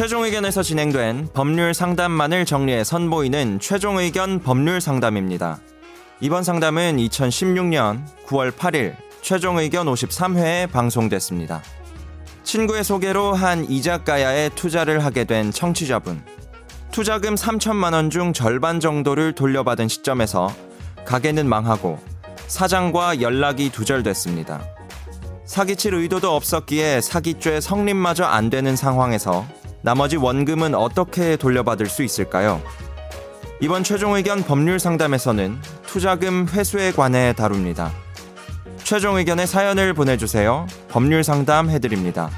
[0.00, 5.58] 최종 의견에서 진행된 법률 상담만을 정리해 선보이는 최종 의견 법률 상담입니다.
[6.22, 11.62] 이번 상담은 2016년 9월 8일 최종 의견 53회에 방송됐습니다.
[12.44, 16.24] 친구의 소개로 한 이자카야에 투자를 하게 된 청취자분.
[16.92, 20.50] 투자금 3천만 원 중 절반 정도를 돌려받은 시점에서
[21.04, 21.98] 가게는 망하고
[22.46, 24.62] 사장과 연락이 두절됐습니다.
[25.44, 29.44] 사기칠 의도도 없었기에 사기죄 성립마저 안 되는 상황에서
[29.82, 32.60] 나머지 원금은 어떻게 돌려받을 수 있을까요?
[33.60, 37.92] 이번 최종 의견 법률 상담에서는 투자금 회수에 관해 다룹니다.
[38.84, 40.66] 최종 의견의 사연을 보내주세요.
[40.88, 42.30] 법률 상담 해드립니다.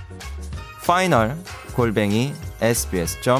[0.84, 1.36] 파이널
[1.74, 3.33] 골뱅이 sbs.co.kr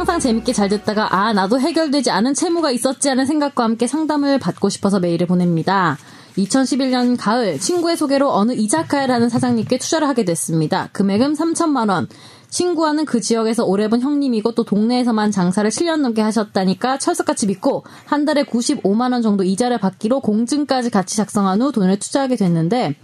[0.00, 4.70] 항상 재밌게 잘 듣다가 아 나도 해결되지 않은 채무가 있었지 하는 생각과 함께 상담을 받고
[4.70, 5.98] 싶어서 메일을 보냅니다.
[6.36, 10.88] 2011년 가을 친구의 소개로 어느 이자카야라는 사장님께 투자를 하게 됐습니다.
[10.92, 12.08] 금액은 3천만 원.
[12.50, 18.24] 친구와는 그 지역에서 오래 본 형님이고 또 동네에서만 장사를 7년 넘게 하셨다니까 철석같이 믿고 한
[18.24, 22.96] 달에 95만 원 정도 이자를 받기로 공증까지 같이 작성한 후 돈을 투자하게 됐는데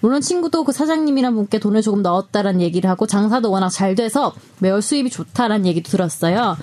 [0.00, 4.80] 물론 친구도 그 사장님이란 분께 돈을 조금 넣었다라는 얘기를 하고 장사도 워낙 잘 돼서 매월
[4.82, 6.56] 수입이 좋다라는 얘기도 들었어요.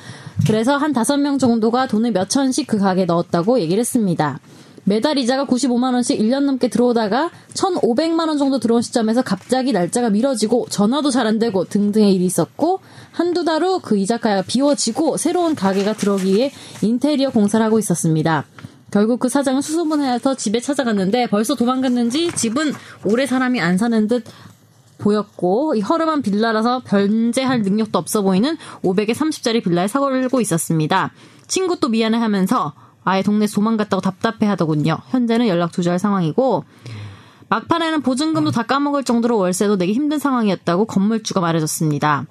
[0.48, 4.40] 그래서 한 다섯 명 정도가 돈을 몇 천씩 그 가게에 넣었다고 얘기를 했습니다.
[4.86, 10.68] 매달 이자가 95만 원씩 1년 넘게 들어오다가 1,500만 원 정도 들어온 시점에서 갑자기 날짜가 미뤄지고
[10.70, 15.94] 전화도 잘 안 되고 등등의 일이 있었고 한두 달 후 그 이자카야가 비워지고 새로운 가게가
[15.94, 18.46] 들어오기 위해 인테리어 공사를 하고 있었습니다.
[18.92, 22.74] 결국 그 사장은 수소문해서 집에 찾아갔는데 벌써 도망갔는지 집은
[23.06, 24.26] 오래 사람이 안 사는 듯
[24.98, 31.12] 보였고 이 허름한 빌라라서 변제할 능력도 없어 보이는 500에 30짜리 빌라에 사고를고 있었습니다.
[31.48, 32.74] 친구 또 미안해하면서
[33.04, 34.98] 아예 동네에서 도망갔다고 답답해 하더군요.
[35.10, 36.64] 현재는 연락 두절 상황이고
[37.50, 42.26] 막판에는 보증금도 다 까먹을 정도로 월세도 내기 힘든 상황이었다고 건물주가 말해줬습니다.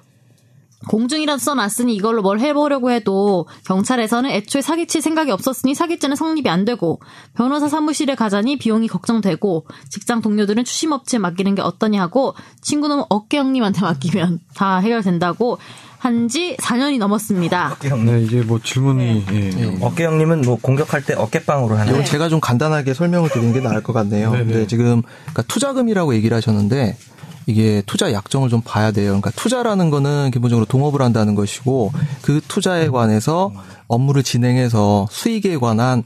[0.89, 6.99] 공증이라도 써놨으니 이걸로 뭘 해보려고 해도 경찰에서는 애초에 사기칠 생각이 없었으니 사기죄는 성립이 안 되고
[7.35, 13.81] 변호사 사무실에 가자니 비용이 걱정되고 직장 동료들은 추심업체에 맡기는 게 어떠냐 하고 친구는 어깨 형님한테
[13.81, 15.57] 맡기면 다 해결된다고
[16.03, 17.77] 한 지 4년이 넘었습니다.
[18.05, 19.77] 네, 이제 뭐 질문이 예.
[19.79, 21.93] 어깨 형님은 뭐 공격할 때 어깨빵으로 하나요?
[21.93, 24.31] 이건 제가 좀 간단하게 설명을 드리는 게 나을 것 같네요.
[24.31, 26.97] 근데 지금 그러니까 투자금이라고 얘기를 하셨는데
[27.45, 29.11] 이게 투자 약정을 좀 봐야 돼요.
[29.11, 33.53] 그러니까 투자라는 거는 기본적으로 동업을 한다는 것이고 그 투자에 관해서
[33.87, 36.03] 업무를 진행해서 수익에 관한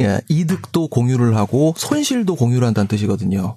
[0.00, 3.54] 예, 이득도 공유를 하고 손실도 공유를 한다는 뜻이거든요.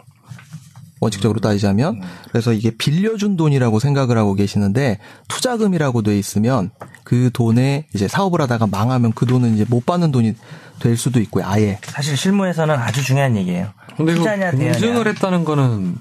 [1.02, 6.70] 원칙적으로 따지자면 그래서 이게 빌려준 돈이라고 생각을 하고 계시는데 투자금이라고 돼 있으면
[7.04, 10.36] 그 돈에 이제 사업을 하다가 망하면 그 돈은 이제 못 받는 돈이
[10.80, 11.44] 될 수도 있고요.
[11.46, 13.70] 아예 사실 실무에서는 아주 중요한 얘기예요.
[13.98, 14.72] 근데 투자냐 대여냐.
[14.72, 15.96] 공증을 했다는 거는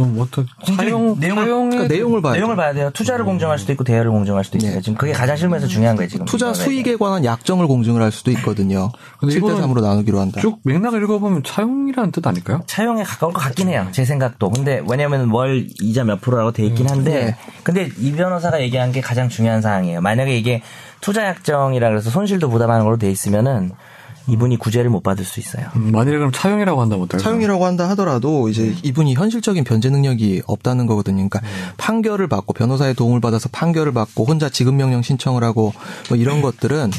[0.00, 0.46] 좀 어떤
[0.76, 2.62] 사용 내용을- 사용에 그러니까 내용을 봐야 내용을 돼요.
[2.62, 2.90] 봐야 돼요.
[2.94, 4.74] 투자를 공정할 수도 있고 대여를 공정할 수도 있어요.
[4.76, 4.80] 네.
[4.80, 6.08] 지금 그게 가장 실무에서 중요한 거예요.
[6.08, 6.54] 지금 투자.
[6.54, 8.90] 수익에 관한 약정을 공증을 할 수도 있거든요.
[9.18, 10.40] 근데 7대 이거는 3으로 나누기로 한다.
[10.40, 12.62] 쭉 맥락을 읽어보면 차용이라는 뜻 아닐까요?
[12.66, 13.86] 차용에 가까울 것 같긴 해요.
[13.92, 14.50] 제 생각도.
[14.50, 17.36] 근데 왜냐하면 월 이자 몇 프로라고 돼 있긴 한데, 네.
[17.62, 20.00] 근데 이 변호사가 얘기한 게 가장 중요한 사항이에요.
[20.00, 20.62] 만약에 이게
[21.00, 23.70] 투자 약정이라 그래서 손실도 부담하는 걸로 돼 있으면은
[24.28, 25.66] 이분이 구제를 못 받을 수 있어요.
[25.76, 27.24] 음, 만일에 그럼 차용이라고 한다면 어떨까요?
[27.24, 31.28] 차용이라고 한다 하더라도 이제 이분이 현실적인 변제 능력이 없다는 거거든요.
[31.28, 31.40] 그러니까
[31.76, 35.72] 판결을 받고 변호사의 도움을 받아서 판결을 받고 혼자 지급 명령 신청을 하고
[36.08, 36.90] 뭐 이런 것들은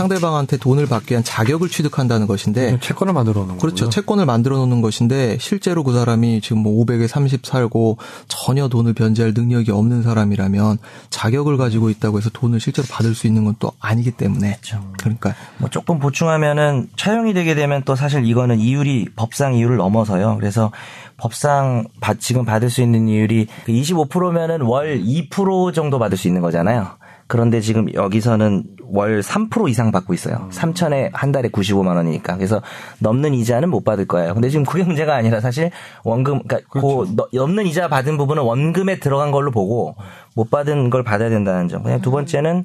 [0.00, 3.76] 상대방한테 돈을 받기 위한 자격을 취득한다는 것인데 채권을 만들어 놓은 그렇죠.
[3.84, 3.90] 거고요.
[3.90, 9.32] 채권을 만들어 놓는 것인데 실제로 그 사람이 지금 뭐 500에 30 살고 전혀 돈을 변제할
[9.36, 10.78] 능력이 없는 사람이라면
[11.10, 14.58] 자격을 가지고 있다고 해서 돈을 실제로 받을 수 있는 건 또 아니기 때문에
[14.98, 20.36] 그러니까 뭐 조금 보충하면은 차용이 되게 되면 또 사실 이거는 이율이 법상 이율을 넘어서요.
[20.38, 20.70] 그래서
[21.18, 26.40] 법상 받- 지금 받을 수 있는 이율이 그 25%면은 월 2% 정도 받을 수 있는
[26.40, 26.86] 거잖아요.
[27.30, 30.48] 그런데 지금 여기서는 월 3% 이상 받고 있어요.
[30.50, 32.34] 3천에 한 달에 95만 원이니까.
[32.36, 32.60] 그래서
[32.98, 34.34] 넘는 이자는 못 받을 거예요.
[34.34, 35.70] 근데 지금 그게 문제가 아니라 사실
[36.02, 36.80] 원금, 그러니까 그
[37.14, 39.94] 너- 넘는 이자 받은 부분은 원금에 들어간 걸로 보고
[40.34, 41.82] 못 받은 걸 받아야 된다는 점.
[41.82, 42.64] 그냥 두 번째는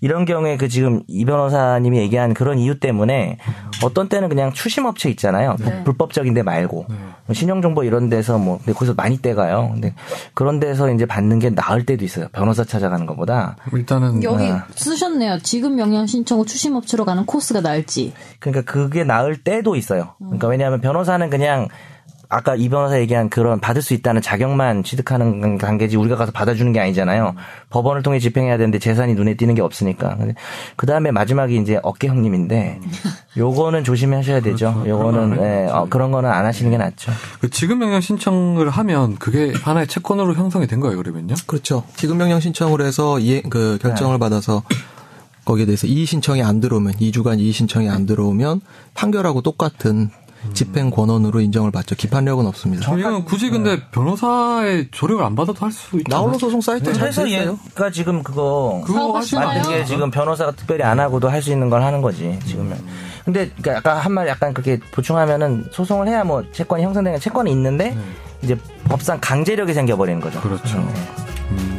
[0.00, 3.38] 이런 경우에 그 지금 이 변호사님이 얘기한 그런 이유 때문에
[3.82, 5.56] 어떤 때는 그냥 추심업체 있잖아요.
[5.58, 5.84] 네.
[5.84, 6.86] 불법적인데 말고
[7.32, 9.70] 신용정보 이런 데서 뭐 근데 거기서 많이 떼가요.
[9.72, 9.94] 근데
[10.34, 12.28] 그런 데서 이제 받는 게 나을 때도 있어요.
[12.32, 13.56] 변호사 찾아가는 것보다.
[13.72, 14.66] 일단은 여기 아.
[14.74, 15.38] 쓰셨네요.
[15.40, 18.12] 지급 명령 신청 후 추심업체로 가는 코스가 나을지.
[18.38, 20.14] 그러니까 그게 나을 때도 있어요.
[20.18, 21.68] 그러니까 왜냐하면 변호사는 그냥
[22.28, 26.80] 아까 이 변호사 얘기한 그런 받을 수 있다는 자격만 취득하는 관계지 우리가 가서 받아주는 게
[26.80, 27.34] 아니잖아요.
[27.70, 30.16] 법원을 통해 집행해야 되는데 재산이 눈에 띄는 게 없으니까.
[30.76, 32.80] 그 다음에 마지막이 이제 어깨 형님인데
[33.36, 34.72] 요거는 조심하셔야 되죠.
[34.74, 34.88] 그렇죠.
[34.90, 37.12] 요거는 그런 거 예, 어, 그런 거는 안 하시는 게 낫죠.
[37.40, 41.34] 그 지급 명령 신청을 하면 그게 하나의 채권으로 형성이 된 거예요, 그러면요?
[41.46, 41.84] 그렇죠.
[41.96, 44.62] 지급명령 신청을 해서 이해, 그 결정을 받아서
[45.44, 48.60] 거기에 대해서 이의 신청이 안 들어오면 2주간 이의 신청이 안 들어오면
[48.94, 50.10] 판결하고 똑같은
[50.54, 51.94] 집행 권한으로 인정을 받죠.
[51.96, 52.96] 기판력은 없습니다.
[52.96, 56.04] 이건 굳이 근데 변호사의 조력을 안 받아도 할 수 있죠.
[56.08, 57.58] 나홀로 소송 사이트에 잘 그래서 있어요.
[57.76, 61.82] 얘가 지금 그거 그거 만든 게 지금 변호사가 특별히 안 하고도 할 수 있는 걸
[61.82, 62.78] 하는 거지 지금 은.
[63.24, 67.96] 근데 그러니까 아까 한 말 약간 그렇게 보충하면은 소송을 해야 뭐 채권이 형성되는 채권이 있는데
[68.42, 70.40] 이제 법상 강제력이 생겨버리는 거죠.
[70.40, 70.78] 그렇죠.
[70.78, 70.92] 음.
[71.50, 71.78] 음.